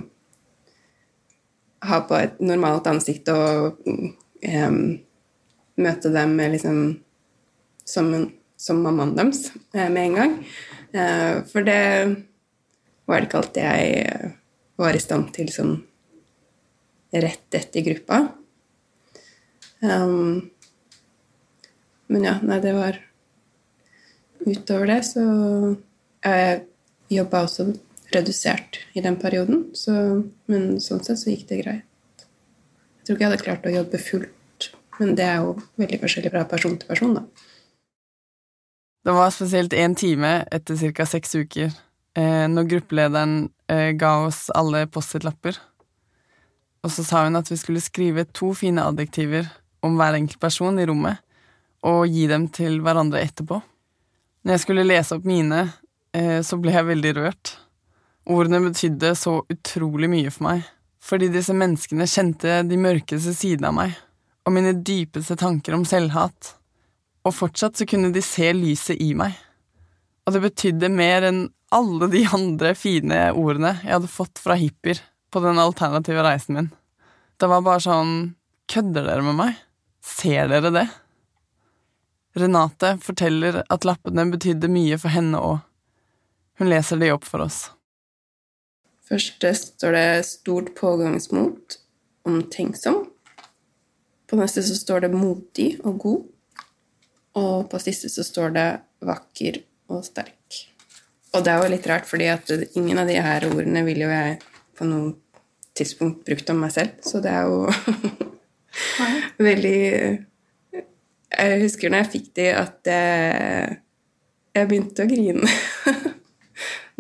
ha 1.84 1.98
på 2.08 2.16
et 2.16 2.38
normalt 2.40 2.88
ansikt 2.88 3.28
og 3.30 3.82
um, 3.84 4.78
møte 5.76 6.12
dem 6.14 6.38
liksom 6.40 6.78
som, 7.84 8.08
som 8.56 8.80
mammaen 8.80 9.12
deres 9.18 9.50
uh, 9.76 9.90
med 9.92 10.06
en 10.06 10.16
gang. 10.16 10.38
Uh, 10.96 11.44
for 11.52 11.68
det 11.68 11.82
var 13.06 13.20
det 13.20 13.28
ikke 13.28 13.42
alltid 13.42 13.64
jeg 13.68 14.04
eh, 14.08 14.30
var 14.80 14.96
i 14.96 15.02
stand 15.04 15.34
til 15.36 15.50
sånn 15.52 15.74
rett 17.14 17.58
etter 17.60 17.84
gruppa. 17.86 18.22
Um, 19.84 20.54
men 22.08 22.30
ja, 22.30 22.38
nei, 22.42 22.62
det 22.64 22.72
var 22.78 23.02
Utover 24.44 24.90
det 24.90 25.02
så 25.08 25.24
Jeg 26.24 26.62
jobba 27.12 27.44
også 27.46 27.68
redusert 28.14 28.80
i 28.94 29.02
den 29.04 29.18
perioden, 29.20 29.66
så, 29.76 29.94
men 30.52 30.78
sånn 30.84 31.04
sett 31.04 31.22
så 31.22 31.32
gikk 31.32 31.48
det 31.50 31.64
greit. 31.64 32.28
Jeg 33.04 33.08
tror 33.08 33.18
ikke 33.18 33.26
jeg 33.26 33.32
hadde 33.32 33.44
klart 33.44 33.66
å 33.68 33.74
jobbe 33.74 34.00
fullt, 34.00 34.70
men 35.00 35.16
det 35.20 35.26
er 35.28 35.42
jo 35.44 35.58
veldig 35.82 36.00
forskjellig 36.04 36.32
fra 36.32 36.46
person 36.50 36.78
til 36.80 36.90
person, 36.90 37.18
da. 37.18 37.50
Det 39.04 39.12
var 39.12 39.34
spesielt 39.36 39.74
én 39.76 39.98
time 40.00 40.46
etter 40.56 40.80
ca. 40.96 41.06
seks 41.06 41.36
uker 41.36 41.74
eh, 42.16 42.46
når 42.48 42.70
gruppelederen 42.72 43.34
eh, 43.68 43.92
ga 44.00 44.14
oss 44.30 44.46
alle 44.56 44.86
Post-It-lapper. 44.88 45.58
Og 46.84 46.92
så 46.92 47.04
sa 47.04 47.26
hun 47.26 47.36
at 47.36 47.52
vi 47.52 47.60
skulle 47.60 47.84
skrive 47.84 48.24
to 48.32 48.54
fine 48.56 48.84
adjektiver 48.84 49.50
om 49.84 50.00
hver 50.00 50.16
enkelt 50.16 50.40
person 50.40 50.80
i 50.80 50.88
rommet, 50.88 51.20
og 51.84 52.08
gi 52.08 52.30
dem 52.32 52.48
til 52.48 52.80
hverandre 52.84 53.20
etterpå. 53.26 53.60
Når 54.44 54.56
jeg 54.56 54.64
skulle 54.64 54.88
lese 54.88 55.18
opp 55.18 55.28
mine, 55.28 55.66
eh, 55.68 55.83
så 56.14 56.58
ble 56.62 56.76
jeg 56.76 56.86
veldig 56.86 57.12
rørt. 57.18 57.56
Ordene 58.30 58.62
betydde 58.64 59.16
så 59.20 59.40
utrolig 59.52 60.08
mye 60.12 60.32
for 60.32 60.46
meg, 60.48 60.68
fordi 61.04 61.32
disse 61.34 61.56
menneskene 61.58 62.08
kjente 62.08 62.62
de 62.70 62.78
mørkeste 62.80 63.34
sidene 63.36 63.72
av 63.72 63.78
meg, 63.80 63.96
og 64.46 64.56
mine 64.56 64.76
dypeste 64.86 65.36
tanker 65.40 65.76
om 65.76 65.84
selvhat. 65.88 66.54
Og 67.28 67.36
fortsatt 67.36 67.80
så 67.80 67.88
kunne 67.90 68.14
de 68.16 68.24
se 68.24 68.52
lyset 68.56 69.02
i 69.02 69.14
meg. 69.18 69.36
Og 70.24 70.36
det 70.36 70.44
betydde 70.46 70.92
mer 70.94 71.28
enn 71.28 71.42
alle 71.74 72.08
de 72.14 72.24
andre 72.36 72.74
fine 72.78 73.26
ordene 73.34 73.74
jeg 73.82 73.96
hadde 73.96 74.12
fått 74.12 74.40
fra 74.40 74.56
hippier 74.60 75.02
på 75.34 75.42
den 75.44 75.60
alternative 75.60 76.24
reisen 76.24 76.60
min. 76.60 76.72
Det 77.40 77.50
var 77.50 77.66
bare 77.66 77.84
sånn 77.84 78.16
Kødder 78.72 79.04
dere 79.04 79.24
med 79.26 79.36
meg? 79.36 79.58
Ser 80.04 80.48
dere 80.48 80.70
det? 80.72 80.86
Renate 82.40 82.94
forteller 83.04 83.60
at 83.62 83.86
lappene 83.86 84.24
betydde 84.32 84.70
mye 84.72 84.98
for 85.02 85.12
henne 85.14 85.42
òg. 85.44 85.60
Hun 86.60 86.70
leser 86.70 87.00
de 87.02 87.12
opp 87.14 87.26
for 87.26 87.46
oss. 87.46 87.72
Først 89.04 89.44
står 89.44 89.92
det 89.92 90.26
'stort 90.26 90.76
pågangsmot', 90.76 91.78
'omtenksom'. 92.26 93.08
På 94.28 94.36
neste 94.36 94.64
så 94.64 94.76
står 94.76 95.00
det 95.00 95.12
'modig' 95.12 95.80
og 95.84 96.00
'god'. 96.00 96.30
Og 97.34 97.70
på 97.70 97.80
siste 97.80 98.10
så 98.10 98.24
står 98.24 98.50
det 98.50 98.80
'vakker' 99.02 99.64
og 99.90 100.04
'sterk'. 100.04 100.70
Og 101.34 101.46
det 101.46 101.52
er 101.52 101.64
jo 101.64 101.70
litt 101.70 101.88
rart, 101.88 102.06
fordi 102.06 102.26
at 102.26 102.52
ingen 102.76 102.98
av 102.98 103.08
de 103.08 103.14
her 103.14 103.46
ordene 103.50 103.86
ville 103.86 104.06
jo 104.06 104.10
jeg 104.10 104.40
på 104.78 104.86
noe 104.86 105.14
tidspunkt 105.76 106.26
brukt 106.26 106.50
om 106.50 106.62
meg 106.62 106.72
selv, 106.72 106.90
så 107.02 107.22
det 107.22 107.32
er 107.32 107.42
jo 107.50 107.72
veldig 109.50 109.80
Jeg 111.34 111.62
husker 111.62 111.90
når 111.90 111.98
jeg 111.98 112.12
fikk 112.12 112.36
de, 112.36 112.48
at 112.54 112.80
jeg, 112.86 113.78
jeg 114.56 114.68
begynte 114.70 115.04
å 115.04 115.10
grine 115.10 115.50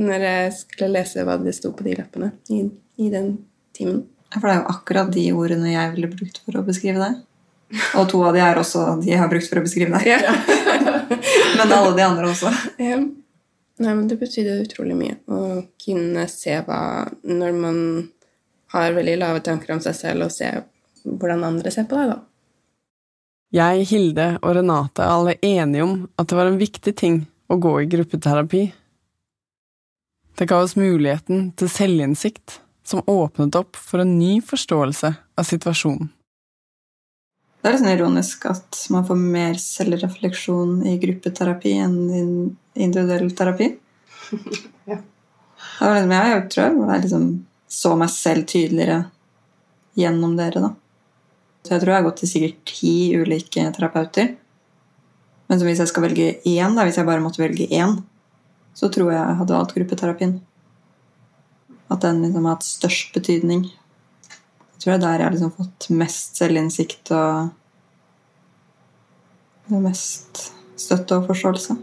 når 0.01 0.25
jeg 0.27 0.53
skulle 0.57 0.93
lese 0.95 1.25
hva 1.25 1.37
det 1.41 1.53
sto 1.57 1.73
på 1.75 1.85
de 1.85 1.97
lappene 1.99 2.31
i, 2.49 2.63
i 2.97 3.09
den 3.13 3.35
timen. 3.75 4.03
For 4.33 4.47
det 4.47 4.55
er 4.55 4.61
jo 4.61 4.73
akkurat 4.73 5.11
de 5.13 5.27
ordene 5.37 5.73
jeg 5.75 5.93
ville 5.93 6.09
brukt 6.13 6.39
for 6.41 6.57
å 6.57 6.65
beskrive 6.65 7.01
deg. 7.01 7.19
Og 7.97 8.07
to 8.09 8.21
av 8.25 8.35
de 8.35 8.41
er 8.45 8.59
også 8.59 8.85
de 9.01 9.11
jeg 9.11 9.21
har 9.21 9.29
brukt 9.31 9.49
for 9.49 9.61
å 9.61 9.65
beskrive 9.65 9.99
deg. 9.99 10.09
Ja. 10.09 10.33
Men 11.57 11.73
alle 11.73 11.93
de 11.97 12.05
andre 12.05 12.31
også. 12.31 12.53
Ja. 12.81 12.99
Nei, 13.81 13.93
men 13.97 14.05
det 14.05 14.19
betydde 14.21 14.59
utrolig 14.61 14.93
mye 14.93 15.15
å 15.33 15.63
kunne 15.81 16.27
se 16.29 16.59
hva 16.61 17.07
Når 17.25 17.55
man 17.57 17.77
har 18.69 18.93
veldig 18.93 19.15
lave 19.17 19.41
tanker 19.45 19.73
om 19.73 19.81
seg 19.81 19.95
selv, 19.97 20.27
og 20.27 20.33
se 20.33 20.49
hvordan 21.03 21.41
andre 21.45 21.73
ser 21.73 21.87
på 21.89 21.97
deg, 21.97 22.13
da. 22.13 22.19
Jeg, 23.53 23.85
Hilde 23.89 24.27
og 24.39 24.55
Renate 24.57 25.03
er 25.03 25.13
alle 25.13 25.35
enige 25.45 25.85
om 25.85 25.95
at 26.17 26.29
det 26.29 26.37
var 26.37 26.49
en 26.49 26.61
viktig 26.61 26.93
ting 26.97 27.19
å 27.53 27.59
gå 27.61 27.73
i 27.83 27.89
gruppeterapi. 27.89 28.63
Det 30.37 30.49
ga 30.49 30.59
oss 30.63 30.75
muligheten 30.75 31.51
til 31.57 31.69
selvinnsikt, 31.69 32.59
som 32.83 33.03
åpnet 33.07 33.55
opp 33.55 33.77
for 33.77 34.01
en 34.03 34.17
ny 34.17 34.39
forståelse 34.41 35.13
av 35.37 35.47
situasjonen. 35.47 36.09
Det 37.63 37.69
er 37.69 37.75
litt 37.77 37.83
sånn 37.85 37.93
ironisk 37.93 38.45
at 38.49 38.79
man 38.91 39.05
får 39.07 39.19
mer 39.21 39.59
selvrefleksjon 39.61 40.81
i 40.89 40.97
gruppeterapi 40.99 41.77
enn 41.79 41.97
i 42.11 42.23
individuell 42.85 43.31
terapi. 43.37 43.73
Ja. 44.83 44.97
Det 45.79 45.89
liksom, 45.95 46.11
jeg 46.11 46.39
tror 46.51 46.63
jeg, 46.65 46.73
jeg 46.75 47.01
liksom 47.05 47.27
så 47.71 47.93
meg 47.95 48.09
selv 48.11 48.47
tydeligere 48.51 48.97
gjennom 49.95 50.33
dere, 50.35 50.59
da. 50.59 50.71
Så 51.63 51.71
jeg 51.73 51.83
tror 51.83 51.93
jeg 51.93 52.01
har 52.01 52.07
gått 52.09 52.19
til 52.19 52.29
sikkert 52.33 52.73
ti 52.73 52.95
ulike 53.15 53.63
terapeuter. 53.77 54.33
Men 55.47 55.63
hvis 55.63 55.79
jeg 55.79 55.91
skal 55.91 56.03
velge 56.03 56.27
én, 56.43 56.75
da, 56.75 56.83
hvis 56.83 56.99
jeg 56.99 57.07
bare 57.07 57.23
måtte 57.23 57.41
velge 57.41 57.69
én, 57.71 57.95
så 58.73 58.89
tror 58.89 59.11
jeg 59.11 59.19
jeg 59.19 59.37
hadde 59.39 59.55
valgt 59.57 59.75
gruppeterapien. 59.77 60.33
At 61.93 62.01
den 62.05 62.23
liksom 62.23 62.45
har 62.47 62.57
hatt 62.57 62.67
størst 62.67 63.13
betydning. 63.15 63.67
Jeg 63.69 64.77
tror 64.81 64.91
det 64.91 64.97
er 64.97 65.03
der 65.05 65.19
jeg 65.19 65.27
har 65.27 65.35
liksom 65.35 65.55
fått 65.57 65.89
mest 65.93 66.41
selvinnsikt 66.41 67.13
og 67.13 67.49
mest 69.83 70.53
støtte 70.79 71.17
og 71.17 71.27
forståelse. 71.29 71.77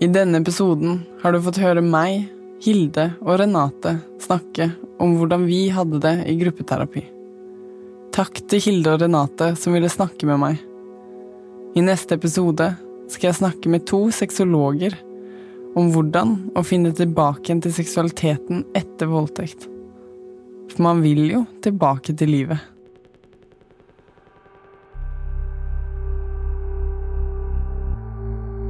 I 0.00 0.08
denne 0.12 0.42
episoden 0.44 1.00
har 1.22 1.32
du 1.32 1.40
fått 1.40 1.62
høre 1.62 1.82
meg, 1.82 2.28
Hilde 2.64 3.10
og 3.20 3.38
Renate 3.40 3.98
snakke 4.22 4.70
om 5.02 5.16
hvordan 5.18 5.44
vi 5.48 5.66
hadde 5.72 6.00
det 6.00 6.14
i 6.28 6.36
gruppeterapi. 6.40 7.02
Takk 8.16 8.40
til 8.48 8.62
Hilde 8.64 8.94
og 8.94 9.02
Renate 9.02 9.50
som 9.60 9.76
ville 9.76 9.90
snakke 9.92 10.28
med 10.28 10.40
meg. 10.40 10.60
I 11.76 11.84
neste 11.84 12.16
episode 12.16 12.70
skal 13.10 13.30
jeg 13.30 13.40
snakke 13.40 13.70
med 13.72 13.86
to 13.88 14.06
sexologer 14.14 14.96
om 15.76 15.90
hvordan 15.92 16.36
å 16.56 16.64
finne 16.64 16.92
tilbake 16.96 17.48
igjen 17.48 17.62
til 17.64 17.74
seksualiteten 17.76 18.64
etter 18.78 19.10
voldtekt. 19.10 19.68
For 20.72 20.82
man 20.86 21.02
vil 21.04 21.26
jo 21.30 21.44
tilbake 21.64 22.16
til 22.16 22.32
livet. 22.32 22.72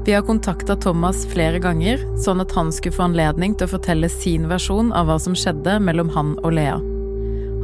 Vi 0.06 0.12
har 0.14 0.22
kontakta 0.22 0.76
Thomas 0.78 1.24
flere 1.26 1.58
ganger, 1.58 1.98
sånn 2.22 2.38
at 2.44 2.52
han 2.54 2.68
skulle 2.70 2.94
få 2.94 3.08
anledning 3.08 3.56
til 3.58 3.66
å 3.66 3.72
fortelle 3.72 4.10
sin 4.12 4.46
versjon 4.46 4.92
av 4.94 5.08
hva 5.08 5.16
som 5.18 5.34
skjedde 5.34 5.80
mellom 5.82 6.12
han 6.14 6.36
og 6.44 6.54
Lea. 6.54 6.76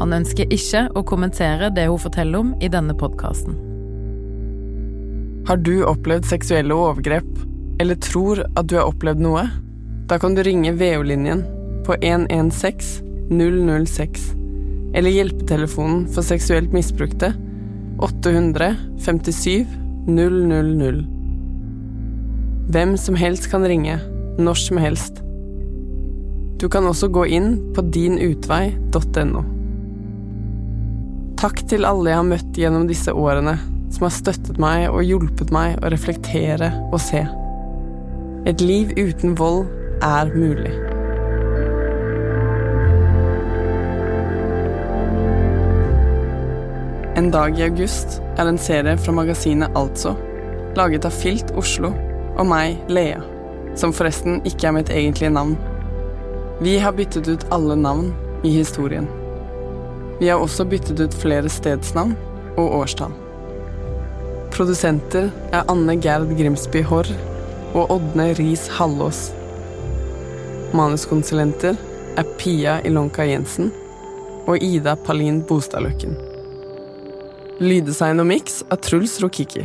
Han 0.01 0.17
ønsker 0.17 0.51
ikke 0.51 0.89
å 0.99 1.05
kommentere 1.07 1.71
det 1.71 1.87
hun 1.87 2.03
forteller 2.03 2.43
om 2.43 2.57
i 2.59 2.73
denne 2.73 2.99
podkasten. 2.99 3.72
Har 5.47 5.57
du 5.57 5.83
opplevd 5.85 6.29
seksuelle 6.31 6.75
overgrep, 6.75 7.27
eller 7.83 7.99
tror 7.99 8.45
at 8.55 8.69
du 8.71 8.77
har 8.79 8.87
opplevd 8.87 9.25
noe? 9.25 9.49
Da 10.07 10.19
kan 10.23 10.37
du 10.37 10.43
ringe 10.47 10.71
VO-linjen 10.79 11.43
på 11.87 11.97
116 11.99 13.03
006, 13.33 14.29
eller 14.95 15.11
hjelpetelefonen 15.11 16.05
for 16.15 16.23
seksuelt 16.27 16.75
misbrukte 16.75 17.33
800 18.03 18.77
57 19.03 19.67
000. 20.07 21.03
Hvem 22.73 22.95
som 22.97 23.19
helst 23.19 23.51
kan 23.51 23.67
ringe, 23.67 23.99
når 24.39 24.55
som 24.55 24.79
helst. 24.79 25.23
Du 26.63 26.69
kan 26.71 26.87
også 26.87 27.11
gå 27.11 27.27
inn 27.35 27.57
på 27.75 27.83
dinutvei.no. 27.83 29.43
Takk 31.43 31.65
til 31.67 31.87
alle 31.89 32.13
jeg 32.13 32.21
har 32.21 32.29
møtt 32.29 32.59
gjennom 32.59 32.87
disse 32.87 33.11
årene, 33.11 33.57
som 33.93 34.07
har 34.07 34.15
støttet 34.17 34.59
meg 34.63 34.89
og 34.91 35.05
hjulpet 35.05 35.53
meg 35.55 35.77
å 35.83 35.93
reflektere 35.93 36.73
og 36.91 36.99
se. 37.03 37.23
Et 38.49 38.65
liv 38.65 38.91
uten 38.99 39.37
vold 39.39 39.69
er 40.03 40.33
mulig. 40.35 40.73
En 47.21 47.29
dag 47.31 47.59
i 47.59 47.67
august 47.69 48.19
er 48.41 48.49
en 48.49 48.59
serie 48.59 48.97
fra 48.99 49.13
magasinet 49.15 49.77
Altså, 49.79 50.17
laget 50.75 51.05
av 51.07 51.15
Filt 51.15 51.53
Oslo 51.61 51.93
og 52.41 52.47
meg, 52.49 52.81
Lea, 52.89 53.21
som 53.79 53.93
forresten 53.93 54.41
ikke 54.49 54.71
er 54.71 54.77
mitt 54.79 54.91
egentlige 54.91 55.31
navn. 55.31 55.59
Vi 56.65 56.79
har 56.81 56.97
byttet 56.97 57.29
ut 57.29 57.47
alle 57.53 57.77
navn 57.77 58.11
i 58.43 58.57
historien. 58.57 59.07
Vi 60.19 60.33
har 60.33 60.41
også 60.41 60.65
byttet 60.65 61.01
ut 61.05 61.21
flere 61.23 61.53
stedsnavn 61.53 62.17
og 62.57 62.81
årstall. 62.81 63.22
Produsenter 64.53 65.31
er 65.49 65.65
Anne 65.73 65.95
Gerd 65.97 66.35
Grimsby 66.37 66.83
Haarr 66.85 67.09
og 67.73 67.95
Ådne 67.95 68.27
Riis 68.37 68.67
Hallås. 68.77 69.31
Manuskonsulenter 70.77 71.79
er 72.21 72.29
Pia 72.37 72.75
Ilonka 72.85 73.25
Jensen 73.25 73.71
og 74.45 74.61
Ida 74.61 74.93
Palin 75.07 75.41
Bostadløkken. 75.49 76.19
Lyddesign 77.65 78.21
og 78.21 78.29
miks 78.29 78.61
er 78.69 78.81
Truls 78.85 79.17
Rokiki. 79.25 79.65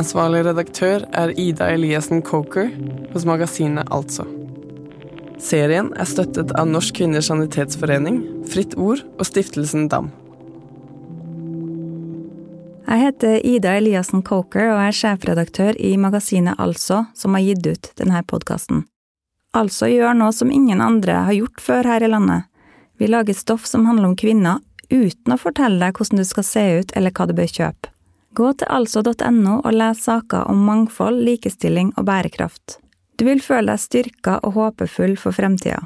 Ansvarlig 0.00 0.42
redaktør 0.48 1.06
er 1.14 1.34
Ida 1.38 1.70
Eliassen 1.70 2.24
Coker 2.26 2.72
hos 3.12 3.26
magasinet 3.28 3.86
Altså. 3.94 4.26
Serien 5.38 5.92
er 5.94 6.10
støttet 6.10 6.50
av 6.58 6.66
Norsk 6.68 6.98
Kvinners 6.98 7.30
Sanitetsforening, 7.30 8.24
Fritt 8.50 8.74
Ord 8.74 9.06
og 9.16 9.30
Stiftelsen 9.30 9.86
DAM. 9.92 10.10
Jeg 12.90 13.04
heter 13.04 13.46
Ida 13.46 13.76
Eliassen 13.78 14.24
Coker 14.26 14.72
og 14.72 14.80
er 14.82 14.94
sjefredaktør 14.96 15.76
i 15.78 15.92
magasinet 15.94 16.58
Altså, 16.58 17.04
som 17.14 17.36
har 17.36 17.44
gitt 17.46 17.68
ut 17.68 17.90
denne 18.00 18.22
podkasten. 18.26 18.82
Altså 19.54 19.86
gjør 19.90 20.16
noe 20.18 20.34
som 20.34 20.50
ingen 20.50 20.82
andre 20.82 21.20
har 21.28 21.36
gjort 21.36 21.62
før 21.62 21.86
her 21.86 22.02
i 22.02 22.10
landet. 22.10 22.48
Vi 22.98 23.06
lager 23.06 23.38
stoff 23.38 23.62
som 23.66 23.86
handler 23.86 24.10
om 24.10 24.16
kvinner, 24.18 24.58
uten 24.90 25.34
å 25.34 25.38
fortelle 25.38 25.78
deg 25.78 25.94
hvordan 25.94 26.18
du 26.18 26.26
skal 26.26 26.46
se 26.48 26.64
ut 26.80 26.90
eller 26.98 27.14
hva 27.14 27.28
du 27.30 27.36
bør 27.38 27.54
kjøpe. 27.60 27.94
Gå 28.34 28.50
til 28.58 28.74
altså.no 28.74 29.60
og 29.60 29.72
les 29.74 30.02
saker 30.10 30.50
om 30.50 30.66
mangfold, 30.66 31.22
likestilling 31.26 31.94
og 31.94 32.10
bærekraft. 32.10 32.80
Du 33.18 33.26
vil 33.26 33.42
føle 33.42 33.70
deg 33.70 33.82
styrka 33.86 34.40
og 34.42 34.58
håpefull 34.58 35.14
for 35.18 35.34
fremtida. 35.34 35.84